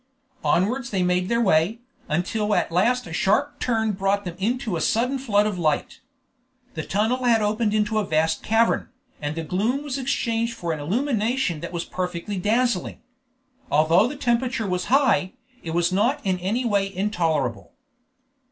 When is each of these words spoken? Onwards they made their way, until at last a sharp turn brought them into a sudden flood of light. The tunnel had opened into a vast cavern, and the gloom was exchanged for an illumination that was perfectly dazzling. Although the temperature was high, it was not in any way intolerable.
Onwards 0.43 0.89
they 0.89 1.03
made 1.03 1.29
their 1.29 1.39
way, 1.41 1.77
until 2.09 2.55
at 2.55 2.71
last 2.71 3.05
a 3.05 3.13
sharp 3.13 3.59
turn 3.59 3.91
brought 3.91 4.25
them 4.25 4.35
into 4.39 4.75
a 4.75 4.81
sudden 4.81 5.19
flood 5.19 5.45
of 5.45 5.59
light. 5.59 5.99
The 6.73 6.81
tunnel 6.81 7.23
had 7.25 7.43
opened 7.43 7.71
into 7.75 7.99
a 7.99 8.03
vast 8.03 8.41
cavern, 8.41 8.89
and 9.21 9.35
the 9.35 9.43
gloom 9.43 9.83
was 9.83 9.99
exchanged 9.99 10.55
for 10.55 10.73
an 10.73 10.79
illumination 10.79 11.59
that 11.59 11.71
was 11.71 11.85
perfectly 11.85 12.37
dazzling. 12.37 12.99
Although 13.71 14.07
the 14.07 14.15
temperature 14.15 14.65
was 14.67 14.85
high, 14.85 15.33
it 15.61 15.69
was 15.75 15.91
not 15.91 16.19
in 16.25 16.39
any 16.39 16.65
way 16.65 16.91
intolerable. 16.91 17.73